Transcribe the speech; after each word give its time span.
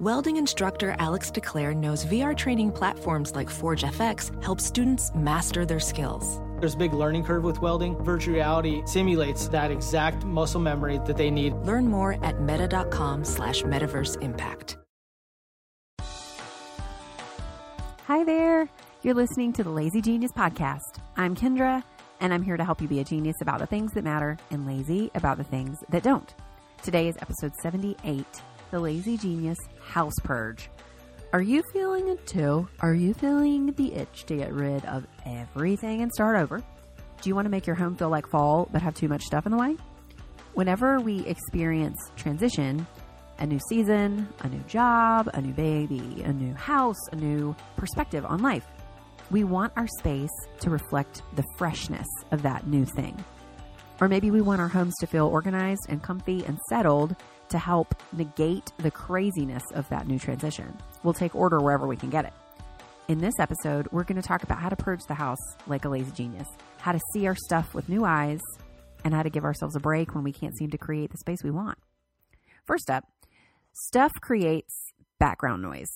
Welding 0.00 0.38
instructor 0.38 0.96
Alex 0.98 1.30
DeClaire 1.30 1.76
knows 1.76 2.06
VR 2.06 2.34
training 2.34 2.72
platforms 2.72 3.34
like 3.34 3.50
Forge 3.50 3.82
FX 3.82 4.42
help 4.42 4.58
students 4.58 5.14
master 5.14 5.66
their 5.66 5.78
skills. 5.78 6.40
There's 6.58 6.72
a 6.72 6.78
big 6.78 6.94
learning 6.94 7.24
curve 7.24 7.44
with 7.44 7.60
welding. 7.60 8.02
Virtual 8.02 8.32
reality 8.32 8.80
simulates 8.86 9.48
that 9.48 9.70
exact 9.70 10.24
muscle 10.24 10.58
memory 10.58 11.00
that 11.04 11.18
they 11.18 11.30
need. 11.30 11.52
Learn 11.66 11.86
more 11.86 12.16
at 12.24 12.40
meta.com 12.40 13.26
slash 13.26 13.60
metaverse 13.60 14.18
impact. 14.22 14.78
Hi 18.06 18.24
there. 18.24 18.70
You're 19.02 19.12
listening 19.12 19.52
to 19.52 19.62
the 19.62 19.68
Lazy 19.68 20.00
Genius 20.00 20.32
Podcast. 20.32 20.96
I'm 21.18 21.36
Kendra, 21.36 21.84
and 22.20 22.32
I'm 22.32 22.42
here 22.42 22.56
to 22.56 22.64
help 22.64 22.80
you 22.80 22.88
be 22.88 23.00
a 23.00 23.04
genius 23.04 23.36
about 23.42 23.58
the 23.58 23.66
things 23.66 23.92
that 23.92 24.04
matter 24.04 24.38
and 24.50 24.66
lazy 24.66 25.10
about 25.14 25.36
the 25.36 25.44
things 25.44 25.76
that 25.90 26.02
don't. 26.02 26.34
Today 26.82 27.06
is 27.08 27.18
episode 27.18 27.52
78 27.60 28.24
The 28.70 28.80
Lazy 28.80 29.18
Genius 29.18 29.58
House 29.80 30.18
Purge. 30.22 30.70
Are 31.32 31.42
you 31.42 31.62
feeling 31.72 32.08
it 32.08 32.26
too? 32.26 32.68
Are 32.80 32.94
you 32.94 33.14
feeling 33.14 33.72
the 33.72 33.94
itch 33.94 34.24
to 34.26 34.36
get 34.36 34.52
rid 34.52 34.84
of 34.84 35.06
everything 35.24 36.02
and 36.02 36.12
start 36.12 36.36
over? 36.36 36.58
Do 36.58 37.28
you 37.28 37.34
want 37.34 37.46
to 37.46 37.50
make 37.50 37.66
your 37.66 37.76
home 37.76 37.96
feel 37.96 38.08
like 38.08 38.28
fall 38.28 38.68
but 38.72 38.82
have 38.82 38.94
too 38.94 39.08
much 39.08 39.22
stuff 39.22 39.46
in 39.46 39.52
the 39.52 39.58
way? 39.58 39.76
Whenever 40.54 40.98
we 40.98 41.24
experience 41.26 42.10
transition, 42.16 42.86
a 43.38 43.46
new 43.46 43.60
season, 43.68 44.28
a 44.40 44.48
new 44.48 44.62
job, 44.62 45.28
a 45.34 45.40
new 45.40 45.52
baby, 45.52 46.22
a 46.24 46.32
new 46.32 46.52
house, 46.54 47.08
a 47.12 47.16
new 47.16 47.54
perspective 47.76 48.24
on 48.26 48.42
life, 48.42 48.66
we 49.30 49.44
want 49.44 49.72
our 49.76 49.86
space 49.98 50.30
to 50.60 50.70
reflect 50.70 51.22
the 51.36 51.44
freshness 51.56 52.08
of 52.32 52.42
that 52.42 52.66
new 52.66 52.84
thing. 52.84 53.16
Or 54.00 54.08
maybe 54.08 54.30
we 54.30 54.40
want 54.40 54.60
our 54.60 54.68
homes 54.68 54.94
to 55.00 55.06
feel 55.06 55.26
organized 55.26 55.86
and 55.88 56.02
comfy 56.02 56.44
and 56.44 56.58
settled 56.68 57.14
to 57.50 57.58
help 57.58 57.94
negate 58.12 58.72
the 58.78 58.90
craziness 58.90 59.62
of 59.74 59.88
that 59.88 60.08
new 60.08 60.18
transition. 60.18 60.76
We'll 61.02 61.14
take 61.14 61.34
order 61.34 61.60
wherever 61.60 61.86
we 61.86 61.96
can 61.96 62.10
get 62.10 62.24
it. 62.24 62.32
In 63.08 63.18
this 63.18 63.34
episode, 63.38 63.88
we're 63.90 64.04
going 64.04 64.20
to 64.20 64.26
talk 64.26 64.42
about 64.42 64.58
how 64.58 64.68
to 64.68 64.76
purge 64.76 65.00
the 65.08 65.14
house 65.14 65.38
like 65.66 65.84
a 65.84 65.88
lazy 65.88 66.12
genius, 66.12 66.46
how 66.78 66.92
to 66.92 67.00
see 67.12 67.26
our 67.26 67.34
stuff 67.34 67.74
with 67.74 67.88
new 67.88 68.04
eyes, 68.04 68.40
and 69.04 69.12
how 69.12 69.22
to 69.22 69.30
give 69.30 69.44
ourselves 69.44 69.74
a 69.74 69.80
break 69.80 70.14
when 70.14 70.24
we 70.24 70.32
can't 70.32 70.56
seem 70.56 70.70
to 70.70 70.78
create 70.78 71.10
the 71.10 71.18
space 71.18 71.42
we 71.42 71.50
want. 71.50 71.76
First 72.66 72.88
up, 72.88 73.04
stuff 73.72 74.12
creates 74.20 74.72
background 75.18 75.62
noise. 75.62 75.90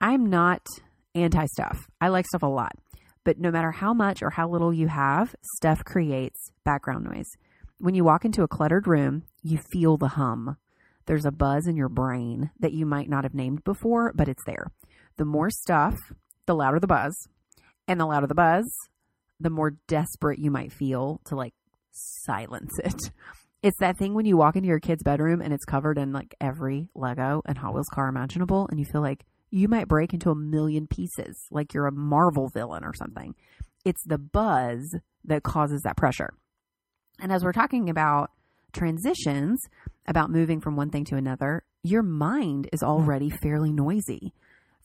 I'm 0.00 0.26
not 0.26 0.66
anti 1.14 1.46
stuff. 1.46 1.88
I 2.00 2.08
like 2.08 2.26
stuff 2.26 2.42
a 2.42 2.46
lot. 2.46 2.72
But 3.24 3.38
no 3.38 3.50
matter 3.50 3.70
how 3.70 3.92
much 3.92 4.22
or 4.22 4.30
how 4.30 4.48
little 4.48 4.72
you 4.72 4.88
have, 4.88 5.34
stuff 5.56 5.84
creates 5.84 6.52
background 6.64 7.04
noise. 7.04 7.30
When 7.78 7.94
you 7.94 8.04
walk 8.04 8.24
into 8.24 8.42
a 8.42 8.48
cluttered 8.48 8.86
room, 8.86 9.24
you 9.42 9.58
feel 9.72 9.96
the 9.96 10.08
hum. 10.08 10.56
There's 11.06 11.24
a 11.24 11.32
buzz 11.32 11.66
in 11.66 11.76
your 11.76 11.88
brain 11.88 12.50
that 12.60 12.72
you 12.72 12.86
might 12.86 13.08
not 13.08 13.24
have 13.24 13.34
named 13.34 13.64
before, 13.64 14.12
but 14.14 14.28
it's 14.28 14.44
there. 14.46 14.66
The 15.16 15.24
more 15.24 15.50
stuff, 15.50 15.96
the 16.46 16.54
louder 16.54 16.80
the 16.80 16.86
buzz. 16.86 17.14
And 17.88 17.98
the 17.98 18.06
louder 18.06 18.26
the 18.26 18.34
buzz, 18.34 18.64
the 19.40 19.50
more 19.50 19.72
desperate 19.88 20.38
you 20.38 20.50
might 20.50 20.72
feel 20.72 21.20
to 21.26 21.34
like 21.34 21.54
silence 21.92 22.72
it. 22.78 23.10
It's 23.62 23.76
that 23.80 23.98
thing 23.98 24.14
when 24.14 24.24
you 24.24 24.38
walk 24.38 24.56
into 24.56 24.68
your 24.68 24.80
kid's 24.80 25.02
bedroom 25.02 25.42
and 25.42 25.52
it's 25.52 25.66
covered 25.66 25.98
in 25.98 26.14
like 26.14 26.34
every 26.40 26.88
Lego 26.94 27.42
and 27.44 27.58
Hot 27.58 27.74
Wheels 27.74 27.90
car 27.92 28.08
imaginable, 28.08 28.66
and 28.70 28.80
you 28.80 28.86
feel 28.86 29.02
like 29.02 29.26
you 29.50 29.68
might 29.68 29.86
break 29.86 30.14
into 30.14 30.30
a 30.30 30.34
million 30.34 30.86
pieces, 30.86 31.46
like 31.50 31.74
you're 31.74 31.86
a 31.86 31.92
Marvel 31.92 32.48
villain 32.48 32.84
or 32.84 32.94
something. 32.94 33.34
It's 33.84 34.02
the 34.06 34.16
buzz 34.16 34.96
that 35.24 35.42
causes 35.42 35.82
that 35.82 35.98
pressure. 35.98 36.32
And 37.20 37.30
as 37.30 37.44
we're 37.44 37.52
talking 37.52 37.90
about 37.90 38.30
transitions, 38.72 39.60
about 40.06 40.30
moving 40.30 40.60
from 40.60 40.76
one 40.76 40.90
thing 40.90 41.04
to 41.06 41.16
another, 41.16 41.62
your 41.82 42.02
mind 42.02 42.68
is 42.72 42.82
already 42.82 43.30
fairly 43.30 43.72
noisy. 43.72 44.32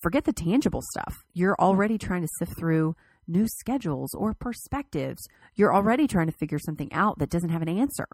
Forget 0.02 0.26
the 0.26 0.34
tangible 0.34 0.82
stuff. 0.92 1.16
You're 1.34 1.56
already 1.60 1.98
trying 1.98 2.22
to 2.22 2.28
sift 2.40 2.58
through 2.58 2.96
new 3.28 3.48
schedules 3.48 4.14
or 4.14 4.34
perspectives. 4.34 5.22
You're 5.56 5.74
already 5.74 6.08
trying 6.08 6.28
to 6.28 6.38
figure 6.38 6.60
something 6.60 6.92
out 6.94 7.20
that 7.20 7.30
doesn't 7.30 7.50
have 7.50 7.62
an 7.62 7.70
answer. 7.70 8.08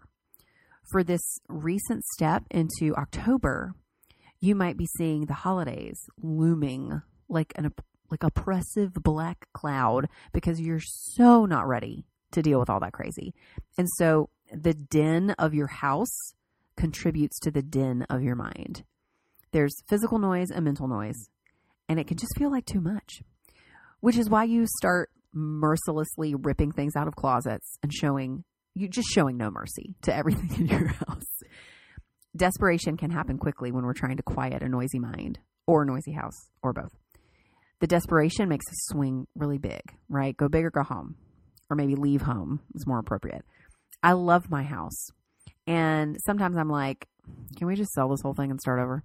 For 0.90 1.04
this 1.04 1.38
recent 1.48 2.04
step 2.04 2.44
into 2.50 2.94
October, 2.96 3.74
you 4.40 4.54
might 4.54 4.76
be 4.76 4.88
seeing 4.98 5.26
the 5.26 5.34
holidays 5.34 5.98
looming 6.20 7.02
like 7.28 7.52
an 7.56 7.72
like 8.10 8.22
oppressive 8.22 8.92
black 8.94 9.48
cloud 9.54 10.08
because 10.32 10.60
you're 10.60 10.82
so 10.82 11.46
not 11.46 11.66
ready 11.66 12.04
to 12.32 12.42
deal 12.42 12.58
with 12.58 12.68
all 12.68 12.80
that 12.80 12.92
crazy. 12.92 13.34
And 13.78 13.88
so 13.96 14.28
the 14.52 14.74
din 14.74 15.30
of 15.38 15.54
your 15.54 15.66
house 15.66 16.34
contributes 16.76 17.38
to 17.40 17.50
the 17.50 17.62
din 17.62 18.02
of 18.10 18.22
your 18.22 18.36
mind. 18.36 18.84
There's 19.52 19.82
physical 19.88 20.18
noise 20.18 20.50
and 20.50 20.64
mental 20.64 20.88
noise, 20.88 21.28
and 21.88 21.98
it 21.98 22.06
can 22.06 22.16
just 22.16 22.36
feel 22.36 22.50
like 22.50 22.66
too 22.66 22.80
much, 22.80 23.22
which 24.00 24.16
is 24.16 24.30
why 24.30 24.44
you 24.44 24.66
start 24.78 25.10
mercilessly 25.32 26.34
ripping 26.34 26.72
things 26.72 26.96
out 26.96 27.08
of 27.08 27.16
closets 27.16 27.78
and 27.82 27.92
showing 27.92 28.44
you 28.74 28.88
just 28.88 29.08
showing 29.08 29.36
no 29.36 29.50
mercy 29.50 29.94
to 30.02 30.14
everything 30.14 30.50
in 30.60 30.66
your 30.66 30.88
house. 30.88 31.42
Desperation 32.34 32.96
can 32.96 33.10
happen 33.10 33.36
quickly 33.36 33.70
when 33.70 33.84
we're 33.84 33.92
trying 33.92 34.16
to 34.16 34.22
quiet 34.22 34.62
a 34.62 34.68
noisy 34.68 34.98
mind 34.98 35.38
or 35.66 35.82
a 35.82 35.86
noisy 35.86 36.12
house 36.12 36.50
or 36.62 36.72
both. 36.72 36.92
The 37.80 37.86
desperation 37.86 38.48
makes 38.48 38.66
us 38.68 38.86
swing 38.90 39.26
really 39.34 39.58
big, 39.58 39.82
right? 40.08 40.36
Go 40.36 40.48
big 40.48 40.64
or 40.64 40.70
go 40.70 40.82
home, 40.82 41.16
or 41.68 41.76
maybe 41.76 41.94
leave 41.96 42.22
home 42.22 42.60
is 42.74 42.86
more 42.86 43.00
appropriate. 43.00 43.44
I 44.02 44.12
love 44.12 44.50
my 44.50 44.62
house. 44.62 45.10
And 45.66 46.16
sometimes 46.24 46.56
I'm 46.56 46.68
like, 46.68 47.06
can 47.56 47.66
we 47.66 47.76
just 47.76 47.92
sell 47.92 48.08
this 48.08 48.20
whole 48.20 48.34
thing 48.34 48.50
and 48.50 48.60
start 48.60 48.80
over? 48.80 49.04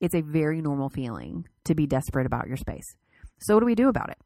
It's 0.00 0.14
a 0.14 0.22
very 0.22 0.62
normal 0.62 0.88
feeling 0.88 1.46
to 1.64 1.74
be 1.74 1.86
desperate 1.86 2.26
about 2.26 2.48
your 2.48 2.56
space. 2.56 2.96
So, 3.38 3.54
what 3.54 3.60
do 3.60 3.66
we 3.66 3.74
do 3.74 3.88
about 3.88 4.10
it? 4.10 4.18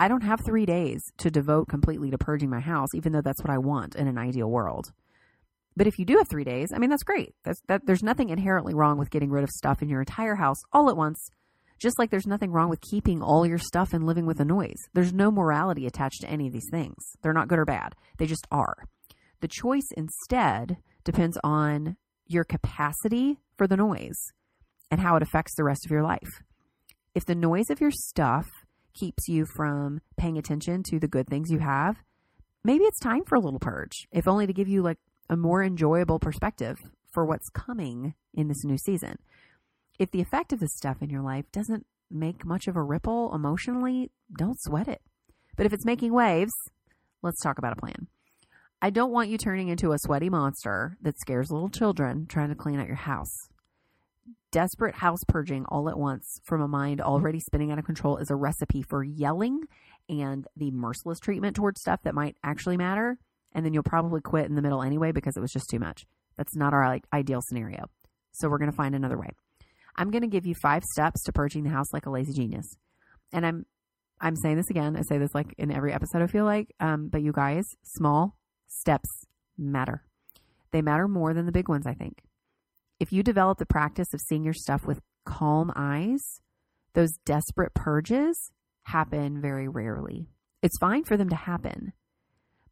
I 0.00 0.08
don't 0.08 0.22
have 0.22 0.40
three 0.40 0.66
days 0.66 1.02
to 1.18 1.30
devote 1.30 1.68
completely 1.68 2.10
to 2.10 2.18
purging 2.18 2.50
my 2.50 2.60
house, 2.60 2.88
even 2.94 3.12
though 3.12 3.20
that's 3.20 3.42
what 3.42 3.52
I 3.52 3.58
want 3.58 3.94
in 3.94 4.08
an 4.08 4.18
ideal 4.18 4.50
world. 4.50 4.92
But 5.76 5.86
if 5.86 5.98
you 5.98 6.04
do 6.04 6.16
have 6.18 6.28
three 6.28 6.44
days, 6.44 6.68
I 6.74 6.78
mean, 6.78 6.90
that's 6.90 7.04
great. 7.04 7.34
That's, 7.44 7.60
that, 7.68 7.86
there's 7.86 8.02
nothing 8.02 8.28
inherently 8.28 8.74
wrong 8.74 8.98
with 8.98 9.10
getting 9.10 9.30
rid 9.30 9.44
of 9.44 9.50
stuff 9.50 9.80
in 9.80 9.88
your 9.88 10.00
entire 10.00 10.34
house 10.34 10.58
all 10.72 10.90
at 10.90 10.96
once, 10.96 11.30
just 11.78 11.98
like 11.98 12.10
there's 12.10 12.26
nothing 12.26 12.50
wrong 12.50 12.68
with 12.68 12.80
keeping 12.80 13.22
all 13.22 13.46
your 13.46 13.58
stuff 13.58 13.92
and 13.92 14.04
living 14.04 14.26
with 14.26 14.40
a 14.40 14.44
noise. 14.44 14.76
There's 14.92 15.12
no 15.12 15.30
morality 15.30 15.86
attached 15.86 16.20
to 16.22 16.28
any 16.28 16.46
of 16.46 16.52
these 16.52 16.68
things. 16.70 16.96
They're 17.22 17.32
not 17.32 17.48
good 17.48 17.58
or 17.58 17.64
bad, 17.64 17.94
they 18.18 18.26
just 18.26 18.46
are. 18.50 18.76
The 19.42 19.48
choice 19.48 19.88
instead 19.96 20.76
depends 21.02 21.36
on 21.42 21.96
your 22.28 22.44
capacity 22.44 23.40
for 23.58 23.66
the 23.66 23.76
noise 23.76 24.30
and 24.88 25.00
how 25.00 25.16
it 25.16 25.22
affects 25.22 25.56
the 25.56 25.64
rest 25.64 25.84
of 25.84 25.90
your 25.90 26.04
life. 26.04 26.28
If 27.12 27.26
the 27.26 27.34
noise 27.34 27.68
of 27.68 27.80
your 27.80 27.90
stuff 27.90 28.46
keeps 28.94 29.26
you 29.26 29.44
from 29.44 30.00
paying 30.16 30.38
attention 30.38 30.84
to 30.90 31.00
the 31.00 31.08
good 31.08 31.26
things 31.26 31.50
you 31.50 31.58
have, 31.58 31.96
maybe 32.62 32.84
it's 32.84 33.00
time 33.00 33.24
for 33.26 33.34
a 33.34 33.40
little 33.40 33.58
purge, 33.58 34.06
if 34.12 34.28
only 34.28 34.46
to 34.46 34.52
give 34.52 34.68
you 34.68 34.80
like 34.80 34.98
a 35.28 35.36
more 35.36 35.64
enjoyable 35.64 36.20
perspective 36.20 36.76
for 37.10 37.24
what's 37.24 37.48
coming 37.48 38.14
in 38.32 38.46
this 38.46 38.62
new 38.62 38.78
season. 38.78 39.16
If 39.98 40.12
the 40.12 40.20
effect 40.20 40.52
of 40.52 40.60
this 40.60 40.76
stuff 40.76 41.02
in 41.02 41.10
your 41.10 41.22
life 41.22 41.50
doesn't 41.50 41.84
make 42.08 42.46
much 42.46 42.68
of 42.68 42.76
a 42.76 42.82
ripple 42.82 43.34
emotionally, 43.34 44.12
don't 44.38 44.60
sweat 44.60 44.86
it. 44.86 45.02
But 45.56 45.66
if 45.66 45.72
it's 45.72 45.84
making 45.84 46.12
waves, 46.12 46.52
let's 47.22 47.40
talk 47.40 47.58
about 47.58 47.72
a 47.72 47.80
plan. 47.80 48.06
I 48.84 48.90
don't 48.90 49.12
want 49.12 49.28
you 49.28 49.38
turning 49.38 49.68
into 49.68 49.92
a 49.92 49.98
sweaty 50.00 50.28
monster 50.28 50.96
that 51.02 51.16
scares 51.16 51.52
little 51.52 51.68
children 51.68 52.26
trying 52.26 52.48
to 52.48 52.56
clean 52.56 52.80
out 52.80 52.88
your 52.88 52.96
house. 52.96 53.48
Desperate 54.50 54.96
house 54.96 55.20
purging 55.28 55.64
all 55.66 55.88
at 55.88 55.96
once 55.96 56.40
from 56.42 56.60
a 56.60 56.66
mind 56.66 57.00
already 57.00 57.38
spinning 57.38 57.70
out 57.70 57.78
of 57.78 57.84
control 57.84 58.16
is 58.16 58.28
a 58.28 58.34
recipe 58.34 58.82
for 58.82 59.04
yelling 59.04 59.60
and 60.08 60.48
the 60.56 60.72
merciless 60.72 61.20
treatment 61.20 61.54
towards 61.54 61.80
stuff 61.80 62.00
that 62.02 62.12
might 62.12 62.36
actually 62.42 62.76
matter 62.76 63.18
and 63.52 63.64
then 63.64 63.72
you'll 63.72 63.84
probably 63.84 64.20
quit 64.20 64.46
in 64.46 64.56
the 64.56 64.62
middle 64.62 64.82
anyway 64.82 65.12
because 65.12 65.36
it 65.36 65.40
was 65.40 65.52
just 65.52 65.70
too 65.70 65.78
much. 65.78 66.04
That's 66.36 66.56
not 66.56 66.74
our 66.74 66.84
like, 66.88 67.04
ideal 67.12 67.40
scenario. 67.40 67.84
So 68.32 68.48
we're 68.48 68.58
going 68.58 68.70
to 68.72 68.76
find 68.76 68.96
another 68.96 69.16
way. 69.16 69.28
I'm 69.94 70.10
going 70.10 70.22
to 70.22 70.28
give 70.28 70.44
you 70.44 70.56
five 70.56 70.82
steps 70.82 71.22
to 71.22 71.32
purging 71.32 71.62
the 71.62 71.70
house 71.70 71.92
like 71.92 72.06
a 72.06 72.10
lazy 72.10 72.32
genius. 72.32 72.76
And 73.32 73.46
I'm 73.46 73.64
I'm 74.20 74.34
saying 74.34 74.56
this 74.56 74.70
again. 74.70 74.96
I 74.96 75.02
say 75.02 75.18
this 75.18 75.36
like 75.36 75.54
in 75.56 75.70
every 75.70 75.92
episode 75.92 76.22
I 76.22 76.26
feel 76.26 76.44
like, 76.44 76.74
um, 76.80 77.08
but 77.08 77.22
you 77.22 77.30
guys, 77.30 77.64
small 77.84 78.36
steps 78.72 79.08
matter. 79.56 80.04
They 80.72 80.82
matter 80.82 81.06
more 81.06 81.34
than 81.34 81.46
the 81.46 81.52
big 81.52 81.68
ones, 81.68 81.86
I 81.86 81.94
think. 81.94 82.22
If 82.98 83.12
you 83.12 83.22
develop 83.22 83.58
the 83.58 83.66
practice 83.66 84.12
of 84.14 84.20
seeing 84.20 84.44
your 84.44 84.54
stuff 84.54 84.86
with 84.86 85.00
calm 85.24 85.72
eyes, 85.76 86.40
those 86.94 87.12
desperate 87.24 87.74
purges 87.74 88.52
happen 88.84 89.40
very 89.40 89.68
rarely. 89.68 90.28
It's 90.62 90.78
fine 90.78 91.04
for 91.04 91.16
them 91.16 91.28
to 91.28 91.36
happen, 91.36 91.92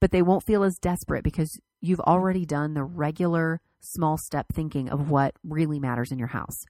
but 0.01 0.13
they 0.13 0.23
won't 0.23 0.47
feel 0.47 0.63
as 0.63 0.79
desperate 0.79 1.25
because 1.25 1.59
you've 1.81 2.01
already 2.01 2.45
done 2.45 2.75
the 2.75 2.85
regular 2.85 3.61
small 3.81 4.17
step 4.19 4.47
thinking 4.55 4.89
of 4.89 5.11
what 5.11 5.35
really 5.43 5.81
matters 5.81 6.13
in 6.13 6.19
your 6.19 6.29
house. 6.29 6.65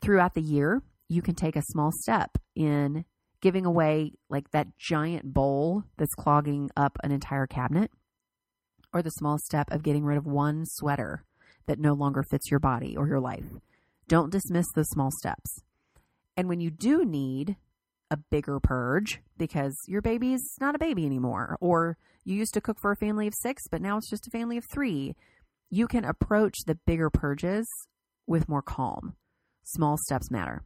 Throughout 0.00 0.34
the 0.34 0.42
year, 0.42 0.82
you 1.08 1.22
can 1.22 1.34
take 1.34 1.56
a 1.56 1.62
small 1.62 1.90
step 1.92 2.36
in 2.54 3.04
giving 3.40 3.64
away 3.64 4.12
like 4.28 4.50
that 4.50 4.76
giant 4.78 5.32
bowl 5.32 5.84
that's 5.96 6.14
clogging 6.14 6.70
up 6.76 6.98
an 7.02 7.12
entire 7.12 7.46
cabinet, 7.46 7.90
or 8.92 9.02
the 9.02 9.10
small 9.10 9.38
step 9.38 9.70
of 9.70 9.82
getting 9.82 10.04
rid 10.04 10.18
of 10.18 10.26
one 10.26 10.64
sweater 10.66 11.24
that 11.66 11.78
no 11.78 11.92
longer 11.92 12.22
fits 12.22 12.50
your 12.50 12.60
body 12.60 12.96
or 12.96 13.08
your 13.08 13.20
life. 13.20 13.44
Don't 14.08 14.30
dismiss 14.30 14.66
those 14.74 14.88
small 14.88 15.10
steps. 15.18 15.62
And 16.36 16.48
when 16.48 16.60
you 16.60 16.70
do 16.70 17.04
need 17.04 17.56
a 18.10 18.16
bigger 18.16 18.60
purge 18.60 19.20
because 19.36 19.76
your 19.88 20.00
baby's 20.00 20.56
not 20.60 20.74
a 20.74 20.78
baby 20.78 21.04
anymore, 21.04 21.56
or 21.60 21.96
you 22.24 22.36
used 22.36 22.54
to 22.54 22.60
cook 22.60 22.78
for 22.80 22.92
a 22.92 22.96
family 22.96 23.26
of 23.26 23.34
six, 23.34 23.64
but 23.70 23.82
now 23.82 23.96
it's 23.96 24.10
just 24.10 24.26
a 24.26 24.30
family 24.30 24.56
of 24.56 24.64
three, 24.72 25.14
you 25.70 25.88
can 25.88 26.04
approach 26.04 26.54
the 26.66 26.78
bigger 26.86 27.10
purges 27.10 27.68
with 28.26 28.48
more 28.48 28.62
calm. 28.62 29.14
Small 29.64 29.96
steps 29.96 30.30
matter. 30.30 30.62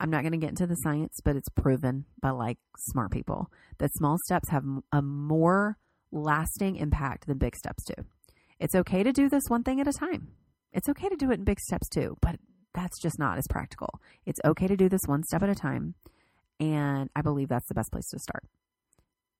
I'm 0.00 0.10
not 0.10 0.22
going 0.22 0.32
to 0.32 0.38
get 0.38 0.50
into 0.50 0.66
the 0.66 0.76
science, 0.76 1.18
but 1.24 1.36
it's 1.36 1.48
proven 1.48 2.04
by 2.20 2.30
like 2.30 2.58
smart 2.76 3.10
people 3.10 3.50
that 3.78 3.92
small 3.94 4.16
steps 4.24 4.50
have 4.50 4.64
a 4.92 5.02
more 5.02 5.76
lasting 6.12 6.76
impact 6.76 7.26
than 7.26 7.38
big 7.38 7.56
steps 7.56 7.84
do. 7.84 8.04
It's 8.58 8.74
okay 8.74 9.02
to 9.02 9.12
do 9.12 9.28
this 9.28 9.44
one 9.48 9.62
thing 9.62 9.80
at 9.80 9.88
a 9.88 9.92
time. 9.92 10.28
It's 10.72 10.88
okay 10.88 11.08
to 11.08 11.16
do 11.16 11.30
it 11.30 11.38
in 11.38 11.44
big 11.44 11.60
steps 11.60 11.88
too, 11.88 12.16
but 12.20 12.36
that's 12.74 13.00
just 13.00 13.18
not 13.18 13.38
as 13.38 13.46
practical. 13.48 14.00
It's 14.26 14.40
okay 14.44 14.66
to 14.66 14.76
do 14.76 14.88
this 14.88 15.00
one 15.06 15.22
step 15.22 15.42
at 15.42 15.48
a 15.48 15.54
time. 15.54 15.94
And 16.60 17.08
I 17.14 17.22
believe 17.22 17.48
that's 17.48 17.68
the 17.68 17.74
best 17.74 17.92
place 17.92 18.08
to 18.10 18.18
start. 18.18 18.44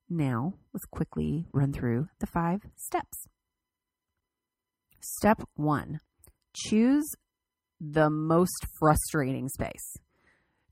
Now, 0.08 0.54
let's 0.72 0.86
quickly 0.86 1.46
run 1.52 1.72
through 1.72 2.08
the 2.20 2.26
five 2.26 2.62
steps. 2.76 3.26
Step 5.00 5.42
one 5.54 6.00
choose 6.54 7.06
the 7.80 8.10
most 8.10 8.66
frustrating 8.78 9.48
space. 9.48 9.96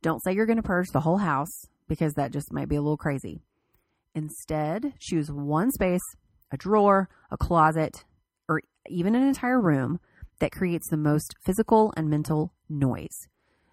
Don't 0.03 0.23
say 0.23 0.33
you're 0.33 0.47
going 0.47 0.57
to 0.57 0.63
purge 0.63 0.89
the 0.93 1.01
whole 1.01 1.19
house 1.19 1.67
because 1.89 2.15
that 2.15 2.33
just 2.33 2.53
might 2.53 2.69
be 2.69 2.77
a 2.77 2.83
little 2.83 2.97
crazy. 2.97 3.41
Instead, 4.17 4.95
choose 4.99 5.31
one 5.31 5.71
space, 5.71 6.01
a 6.51 6.57
drawer, 6.57 7.11
a 7.31 7.37
closet, 7.37 8.05
or 8.49 8.63
even 8.89 9.15
an 9.15 9.23
entire 9.23 9.61
room 9.61 10.01
that 10.41 10.51
creates 10.51 10.89
the 10.89 10.97
most 10.97 11.35
physical 11.45 11.93
and 11.99 12.09
mental 12.09 12.55
noise. 12.67 13.29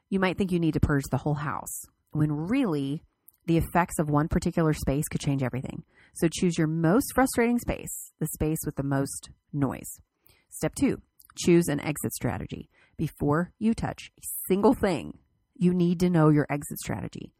You 0.09 0.19
might 0.19 0.37
think 0.37 0.51
you 0.51 0.59
need 0.59 0.73
to 0.73 0.81
purge 0.81 1.05
the 1.09 1.19
whole 1.19 1.35
house, 1.35 1.85
when 2.11 2.29
really, 2.31 3.03
the 3.45 3.55
effects 3.57 3.99
of 3.99 4.09
one 4.09 4.27
particular 4.27 4.73
space 4.73 5.07
could 5.09 5.21
change 5.21 5.43
everything. 5.43 5.83
So 6.15 6.27
choose 6.27 6.57
your 6.57 6.67
most 6.67 7.13
frustrating 7.15 7.59
space, 7.59 8.11
the 8.19 8.27
space 8.27 8.59
with 8.65 8.75
the 8.75 8.83
most 8.83 9.29
noise. 9.53 10.01
Step 10.49 10.75
two, 10.75 11.01
choose 11.37 11.69
an 11.69 11.79
exit 11.79 12.13
strategy. 12.13 12.69
Before 12.97 13.53
you 13.59 13.73
touch 13.73 14.11
a 14.17 14.23
single 14.49 14.73
thing, 14.73 15.19
you 15.55 15.73
need 15.73 16.01
to 16.01 16.09
know 16.09 16.27
your 16.27 16.47
exit 16.49 16.79
strategy. 16.79 17.33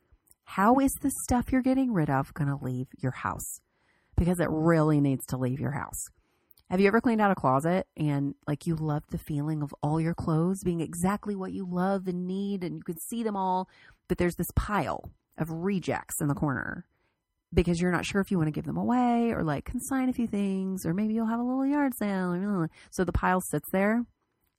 How 0.45 0.79
is 0.79 0.93
the 1.01 1.11
stuff 1.23 1.51
you're 1.51 1.61
getting 1.61 1.93
rid 1.93 2.09
of 2.09 2.33
going 2.33 2.49
to 2.49 2.63
leave 2.63 2.87
your 2.97 3.11
house? 3.11 3.59
Because 4.15 4.39
it 4.39 4.49
really 4.49 5.01
needs 5.01 5.25
to 5.27 5.37
leave 5.37 5.59
your 5.59 5.71
house. 5.71 6.05
Have 6.69 6.79
you 6.79 6.87
ever 6.87 7.01
cleaned 7.01 7.21
out 7.21 7.31
a 7.31 7.35
closet 7.35 7.87
and 7.97 8.35
like 8.47 8.65
you 8.65 8.75
love 8.75 9.03
the 9.09 9.17
feeling 9.17 9.61
of 9.61 9.73
all 9.83 9.99
your 9.99 10.13
clothes 10.13 10.63
being 10.63 10.81
exactly 10.81 11.35
what 11.35 11.53
you 11.53 11.67
love 11.69 12.07
and 12.07 12.25
need 12.25 12.63
and 12.63 12.77
you 12.77 12.83
can 12.83 12.99
see 12.99 13.23
them 13.23 13.35
all, 13.35 13.69
but 14.07 14.17
there's 14.17 14.35
this 14.35 14.51
pile 14.55 15.11
of 15.37 15.51
rejects 15.51 16.21
in 16.21 16.27
the 16.27 16.33
corner 16.33 16.85
because 17.53 17.79
you're 17.79 17.91
not 17.91 18.05
sure 18.05 18.21
if 18.21 18.31
you 18.31 18.37
want 18.37 18.47
to 18.47 18.51
give 18.51 18.65
them 18.65 18.77
away 18.77 19.31
or 19.31 19.43
like 19.43 19.65
consign 19.65 20.09
a 20.09 20.13
few 20.13 20.27
things 20.27 20.85
or 20.85 20.93
maybe 20.93 21.13
you'll 21.13 21.27
have 21.27 21.39
a 21.39 21.43
little 21.43 21.65
yard 21.65 21.93
sale. 21.95 22.67
So 22.89 23.03
the 23.03 23.11
pile 23.11 23.41
sits 23.41 23.69
there 23.71 24.05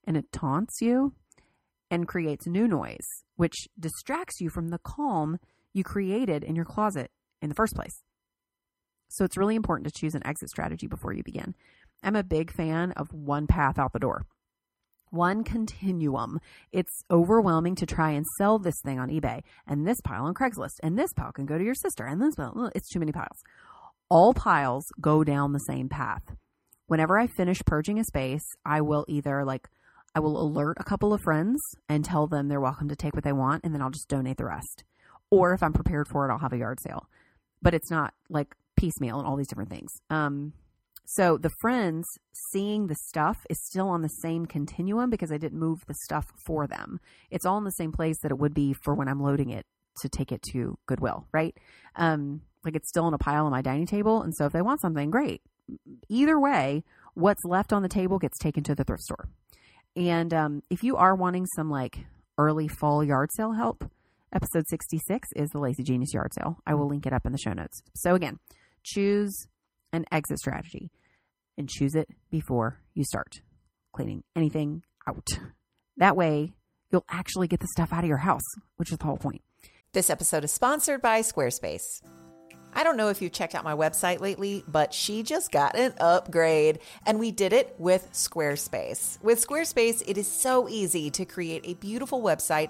and 0.05 0.15
it 0.15 0.31
taunts 0.31 0.81
you 0.81 1.13
and 1.91 2.07
creates 2.07 2.47
new 2.47 2.67
noise, 2.67 3.23
which 3.35 3.67
distracts 3.79 4.39
you 4.39 4.49
from 4.49 4.69
the 4.69 4.79
calm 4.79 5.37
you 5.75 5.83
created 5.83 6.43
in 6.43 6.55
your 6.55 6.65
closet 6.65 7.11
in 7.41 7.49
the 7.49 7.55
first 7.55 7.75
place. 7.75 8.01
So 9.09 9.23
it's 9.25 9.37
really 9.37 9.55
important 9.55 9.87
to 9.87 9.99
choose 9.99 10.15
an 10.15 10.25
exit 10.25 10.49
strategy 10.49 10.87
before 10.87 11.13
you 11.13 11.23
begin. 11.23 11.53
I'm 12.01 12.15
a 12.15 12.23
big 12.23 12.51
fan 12.51 12.91
of 12.93 13.13
one 13.13 13.45
path 13.45 13.77
out 13.77 13.93
the 13.93 13.99
door. 13.99 14.25
One 15.11 15.43
continuum. 15.43 16.39
It's 16.71 17.03
overwhelming 17.11 17.75
to 17.75 17.85
try 17.85 18.11
and 18.11 18.25
sell 18.37 18.57
this 18.57 18.75
thing 18.83 18.99
on 18.99 19.09
eBay 19.09 19.41
and 19.67 19.87
this 19.87 20.01
pile 20.01 20.25
on 20.25 20.33
Craigslist 20.33 20.79
and 20.81 20.97
this 20.97 21.13
pile 21.13 21.31
can 21.31 21.45
go 21.45 21.57
to 21.57 21.63
your 21.63 21.75
sister 21.75 22.05
and 22.05 22.21
this 22.21 22.35
pile. 22.35 22.71
It's 22.73 22.89
too 22.89 22.99
many 22.99 23.11
piles. 23.11 23.43
All 24.09 24.33
piles 24.33 24.85
go 24.99 25.23
down 25.23 25.53
the 25.53 25.59
same 25.59 25.89
path. 25.89 26.23
Whenever 26.87 27.17
I 27.17 27.27
finish 27.27 27.61
purging 27.65 27.99
a 27.99 28.03
space, 28.03 28.45
I 28.65 28.81
will 28.81 29.05
either 29.07 29.43
like 29.43 29.67
I 30.13 30.19
will 30.19 30.41
alert 30.41 30.77
a 30.79 30.83
couple 30.83 31.13
of 31.13 31.21
friends 31.21 31.59
and 31.89 32.05
tell 32.05 32.25
them 32.25 32.47
they're 32.47 32.61
welcome 32.61 32.87
to 32.87 32.95
take 32.95 33.13
what 33.13 33.25
they 33.25 33.33
want, 33.33 33.65
and 33.65 33.73
then 33.73 33.81
I'll 33.81 33.89
just 33.89 34.07
donate 34.07 34.37
the 34.37 34.45
rest. 34.45 34.85
Or 35.31 35.53
if 35.53 35.63
I'm 35.63 35.73
prepared 35.73 36.07
for 36.07 36.27
it, 36.27 36.31
I'll 36.31 36.39
have 36.39 36.53
a 36.53 36.57
yard 36.57 36.79
sale. 36.81 37.09
But 37.61 37.73
it's 37.73 37.89
not 37.91 38.13
like 38.29 38.55
piecemeal 38.77 39.19
and 39.19 39.27
all 39.27 39.35
these 39.35 39.47
different 39.47 39.69
things. 39.69 39.91
Um, 40.09 40.53
so 41.05 41.37
the 41.37 41.51
friends 41.61 42.07
seeing 42.51 42.87
the 42.87 42.95
stuff 42.95 43.45
is 43.49 43.63
still 43.63 43.89
on 43.89 44.01
the 44.01 44.09
same 44.09 44.45
continuum 44.45 45.09
because 45.09 45.31
I 45.31 45.37
didn't 45.37 45.59
move 45.59 45.85
the 45.87 45.93
stuff 45.93 46.25
for 46.45 46.67
them. 46.67 46.99
It's 47.29 47.45
all 47.45 47.57
in 47.57 47.63
the 47.63 47.71
same 47.71 47.91
place 47.91 48.19
that 48.21 48.31
it 48.31 48.39
would 48.39 48.53
be 48.53 48.73
for 48.73 48.95
when 48.95 49.07
I'm 49.07 49.21
loading 49.21 49.49
it 49.51 49.65
to 50.01 50.09
take 50.09 50.31
it 50.31 50.41
to 50.51 50.77
Goodwill, 50.87 51.27
right? 51.31 51.55
Um, 51.95 52.41
like 52.63 52.75
it's 52.75 52.89
still 52.89 53.07
in 53.07 53.13
a 53.13 53.19
pile 53.19 53.45
on 53.45 53.51
my 53.51 53.61
dining 53.61 53.85
table. 53.85 54.23
And 54.23 54.35
so 54.35 54.45
if 54.45 54.53
they 54.53 54.61
want 54.61 54.81
something, 54.81 55.11
great. 55.11 55.41
Either 56.09 56.39
way, 56.39 56.83
what's 57.13 57.45
left 57.45 57.71
on 57.71 57.83
the 57.83 57.89
table 57.89 58.17
gets 58.17 58.37
taken 58.39 58.63
to 58.63 58.75
the 58.75 58.83
thrift 58.83 59.03
store. 59.03 59.29
And 59.95 60.33
um, 60.33 60.63
if 60.69 60.83
you 60.83 60.97
are 60.97 61.15
wanting 61.15 61.45
some 61.45 61.69
like 61.69 61.99
early 62.37 62.67
fall 62.67 63.03
yard 63.03 63.29
sale 63.31 63.53
help, 63.53 63.89
episode 64.35 64.67
66 64.67 65.29
is 65.37 65.49
the 65.51 65.59
Lazy 65.59 65.81
Genius 65.81 66.13
Yard 66.13 66.33
Sale. 66.33 66.57
I 66.67 66.75
will 66.75 66.89
link 66.89 67.05
it 67.05 67.13
up 67.13 67.25
in 67.25 67.31
the 67.31 67.37
show 67.37 67.53
notes. 67.53 67.81
So 67.95 68.15
again, 68.15 68.39
choose 68.83 69.47
an 69.93 70.03
exit 70.11 70.39
strategy 70.39 70.91
and 71.57 71.69
choose 71.69 71.95
it 71.95 72.09
before 72.29 72.81
you 72.93 73.05
start 73.05 73.39
cleaning 73.95 74.23
anything 74.35 74.83
out. 75.07 75.39
That 75.95 76.17
way, 76.17 76.53
you'll 76.91 77.05
actually 77.09 77.47
get 77.47 77.61
the 77.61 77.67
stuff 77.67 77.93
out 77.93 78.03
of 78.03 78.09
your 78.09 78.17
house, 78.17 78.43
which 78.75 78.91
is 78.91 78.97
the 78.97 79.05
whole 79.05 79.17
point. 79.17 79.41
This 79.93 80.09
episode 80.09 80.43
is 80.43 80.51
sponsored 80.51 81.01
by 81.01 81.21
Squarespace. 81.21 82.01
I 82.77 82.83
don't 82.83 82.97
know 82.97 83.07
if 83.07 83.21
you've 83.21 83.31
checked 83.31 83.55
out 83.55 83.63
my 83.63 83.73
website 83.73 84.19
lately, 84.19 84.65
but 84.67 84.93
she 84.93 85.23
just 85.23 85.49
got 85.49 85.77
an 85.77 85.93
upgrade 85.97 86.79
and 87.05 87.19
we 87.19 87.31
did 87.31 87.53
it 87.53 87.73
with 87.77 88.11
Squarespace. 88.11 89.23
With 89.23 89.47
Squarespace, 89.47 90.03
it 90.05 90.17
is 90.17 90.27
so 90.27 90.67
easy 90.67 91.09
to 91.11 91.23
create 91.23 91.61
a 91.63 91.75
beautiful 91.75 92.21
website 92.21 92.69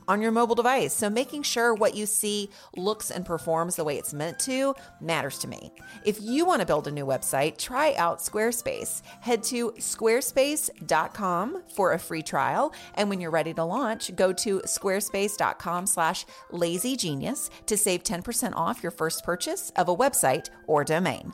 on 0.11 0.21
your 0.21 0.31
mobile 0.31 0.55
device. 0.55 0.93
So 0.93 1.09
making 1.09 1.43
sure 1.43 1.73
what 1.73 1.95
you 1.95 2.05
see 2.05 2.49
looks 2.75 3.11
and 3.11 3.25
performs 3.25 3.77
the 3.77 3.85
way 3.85 3.97
it's 3.97 4.13
meant 4.13 4.39
to 4.39 4.75
matters 4.99 5.39
to 5.39 5.47
me. 5.47 5.71
If 6.05 6.21
you 6.21 6.45
want 6.45 6.59
to 6.59 6.67
build 6.67 6.87
a 6.87 6.91
new 6.91 7.05
website, 7.05 7.57
try 7.57 7.93
out 7.95 8.19
Squarespace. 8.19 9.01
Head 9.21 9.41
to 9.43 9.71
squarespace.com 9.71 11.63
for 11.73 11.93
a 11.93 11.99
free 11.99 12.21
trial. 12.21 12.73
And 12.95 13.09
when 13.09 13.21
you're 13.21 13.31
ready 13.31 13.53
to 13.53 13.63
launch, 13.63 14.13
go 14.15 14.33
to 14.33 14.59
squarespace.com 14.59 15.87
slash 15.87 16.25
lazygenius 16.51 17.49
to 17.67 17.77
save 17.77 18.03
10% 18.03 18.53
off 18.55 18.83
your 18.83 18.91
first 18.91 19.23
purchase 19.23 19.71
of 19.77 19.87
a 19.87 19.95
website 19.95 20.49
or 20.67 20.83
domain. 20.83 21.33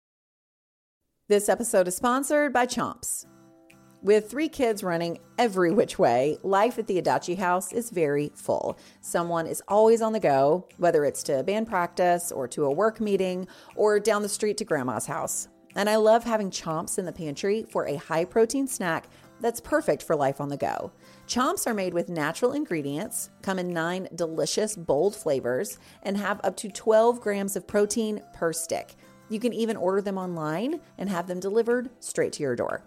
This 1.31 1.47
episode 1.47 1.87
is 1.87 1.95
sponsored 1.95 2.51
by 2.51 2.65
Chomps. 2.65 3.25
With 4.01 4.29
three 4.29 4.49
kids 4.49 4.83
running 4.83 5.19
every 5.37 5.71
which 5.71 5.97
way, 5.97 6.37
life 6.43 6.77
at 6.77 6.87
the 6.87 7.01
Adachi 7.01 7.37
house 7.37 7.71
is 7.71 7.89
very 7.89 8.33
full. 8.35 8.77
Someone 8.99 9.47
is 9.47 9.63
always 9.69 10.01
on 10.01 10.11
the 10.11 10.19
go, 10.19 10.67
whether 10.75 11.05
it's 11.05 11.23
to 11.23 11.41
band 11.43 11.69
practice 11.69 12.33
or 12.33 12.49
to 12.49 12.65
a 12.65 12.71
work 12.73 12.99
meeting 12.99 13.47
or 13.77 13.97
down 13.97 14.23
the 14.23 14.27
street 14.27 14.57
to 14.57 14.65
grandma's 14.65 15.05
house. 15.05 15.47
And 15.77 15.89
I 15.89 15.95
love 15.95 16.25
having 16.25 16.51
chomps 16.51 16.99
in 16.99 17.05
the 17.05 17.13
pantry 17.13 17.63
for 17.63 17.87
a 17.87 17.95
high 17.95 18.25
protein 18.25 18.67
snack 18.67 19.07
that's 19.39 19.61
perfect 19.61 20.03
for 20.03 20.17
life 20.17 20.41
on 20.41 20.49
the 20.49 20.57
go. 20.57 20.91
Chomps 21.27 21.65
are 21.65 21.73
made 21.73 21.93
with 21.93 22.09
natural 22.09 22.51
ingredients, 22.51 23.29
come 23.41 23.57
in 23.57 23.71
nine 23.71 24.09
delicious, 24.15 24.75
bold 24.75 25.15
flavors, 25.15 25.79
and 26.03 26.17
have 26.17 26.41
up 26.43 26.57
to 26.57 26.69
12 26.69 27.21
grams 27.21 27.55
of 27.55 27.65
protein 27.65 28.21
per 28.33 28.51
stick. 28.51 28.95
You 29.31 29.39
can 29.39 29.53
even 29.53 29.77
order 29.77 30.01
them 30.01 30.17
online 30.17 30.81
and 30.97 31.09
have 31.09 31.27
them 31.27 31.39
delivered 31.39 31.89
straight 32.01 32.33
to 32.33 32.43
your 32.43 32.55
door. 32.55 32.83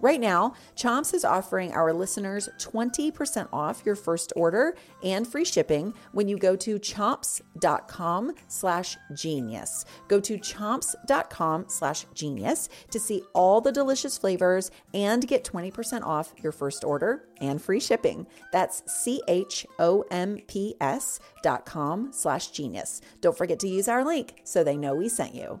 Right 0.00 0.20
now, 0.20 0.54
Chomps 0.76 1.12
is 1.12 1.24
offering 1.24 1.72
our 1.72 1.92
listeners 1.92 2.48
20% 2.58 3.48
off 3.52 3.82
your 3.84 3.96
first 3.96 4.32
order 4.36 4.76
and 5.02 5.26
free 5.26 5.44
shipping 5.44 5.92
when 6.12 6.28
you 6.28 6.38
go 6.38 6.54
to 6.54 6.78
chomps.com 6.78 8.32
slash 8.46 8.96
genius. 9.16 9.84
Go 10.06 10.20
to 10.20 10.38
chomps.com 10.38 11.64
slash 11.66 12.06
genius 12.14 12.68
to 12.92 13.00
see 13.00 13.24
all 13.34 13.60
the 13.60 13.72
delicious 13.72 14.16
flavors 14.16 14.70
and 14.94 15.26
get 15.26 15.42
20% 15.42 16.04
off 16.04 16.32
your 16.40 16.52
first 16.52 16.84
order 16.84 17.24
and 17.40 17.60
free 17.60 17.80
shipping. 17.80 18.28
That's 18.52 18.84
C-H-O-M-P-S 18.86 19.60
dot 21.42 21.66
com 21.66 22.12
slash 22.12 22.48
genius. 22.48 23.00
Don't 23.20 23.36
forget 23.36 23.58
to 23.60 23.68
use 23.68 23.88
our 23.88 24.04
link 24.04 24.42
so 24.44 24.62
they 24.62 24.76
know 24.76 24.94
we 24.94 25.08
sent 25.08 25.34
you. 25.34 25.60